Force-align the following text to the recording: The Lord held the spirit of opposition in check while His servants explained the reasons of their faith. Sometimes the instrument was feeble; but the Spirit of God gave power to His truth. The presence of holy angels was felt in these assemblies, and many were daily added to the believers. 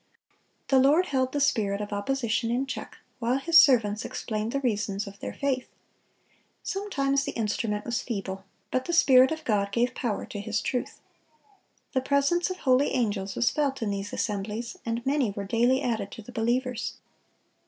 The 0.69 0.79
Lord 0.79 1.05
held 1.09 1.31
the 1.31 1.39
spirit 1.39 1.79
of 1.79 1.93
opposition 1.93 2.49
in 2.49 2.65
check 2.65 2.97
while 3.19 3.37
His 3.37 3.59
servants 3.59 4.03
explained 4.03 4.51
the 4.51 4.59
reasons 4.61 5.05
of 5.05 5.19
their 5.19 5.31
faith. 5.35 5.67
Sometimes 6.63 7.23
the 7.23 7.33
instrument 7.33 7.85
was 7.85 8.01
feeble; 8.01 8.43
but 8.71 8.85
the 8.85 8.93
Spirit 8.93 9.31
of 9.31 9.43
God 9.43 9.71
gave 9.71 9.93
power 9.93 10.25
to 10.25 10.39
His 10.39 10.59
truth. 10.59 11.01
The 11.91 12.01
presence 12.01 12.49
of 12.49 12.57
holy 12.57 12.87
angels 12.95 13.35
was 13.35 13.51
felt 13.51 13.83
in 13.83 13.91
these 13.91 14.11
assemblies, 14.11 14.75
and 14.87 15.05
many 15.05 15.29
were 15.29 15.45
daily 15.45 15.83
added 15.83 16.09
to 16.13 16.23
the 16.23 16.31
believers. 16.31 16.95